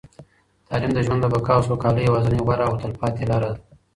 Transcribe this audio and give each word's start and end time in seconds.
تعلیم 0.67 0.91
د 0.95 0.99
ژوند 1.05 1.21
د 1.23 1.25
بقا 1.33 1.53
او 1.57 1.63
سوکالۍ 1.69 2.01
یوازینۍ، 2.03 2.39
غوره 2.45 2.65
او 2.69 2.75
تلپاتې 2.83 3.23
لاره 3.31 3.49
ده. 3.53 3.59